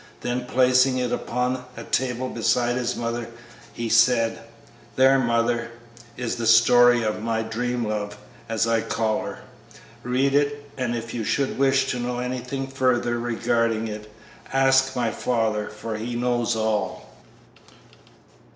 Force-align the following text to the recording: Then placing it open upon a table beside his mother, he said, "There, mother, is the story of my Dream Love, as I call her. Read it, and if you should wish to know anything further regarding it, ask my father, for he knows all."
Then 0.21 0.47
placing 0.47 0.97
it 0.97 1.11
open 1.11 1.19
upon 1.19 1.65
a 1.77 1.83
table 1.83 2.27
beside 2.27 2.75
his 2.75 2.95
mother, 2.95 3.27
he 3.71 3.87
said, 3.87 4.39
"There, 4.95 5.19
mother, 5.19 5.69
is 6.17 6.37
the 6.37 6.47
story 6.47 7.03
of 7.03 7.21
my 7.21 7.43
Dream 7.43 7.85
Love, 7.87 8.17
as 8.49 8.65
I 8.65 8.81
call 8.81 9.21
her. 9.23 9.39
Read 10.01 10.33
it, 10.33 10.67
and 10.75 10.95
if 10.95 11.13
you 11.13 11.23
should 11.23 11.59
wish 11.59 11.85
to 11.91 11.99
know 11.99 12.17
anything 12.17 12.65
further 12.65 13.19
regarding 13.19 13.87
it, 13.87 14.11
ask 14.51 14.95
my 14.95 15.11
father, 15.11 15.69
for 15.69 15.95
he 15.97 16.15
knows 16.15 16.55
all." 16.55 17.11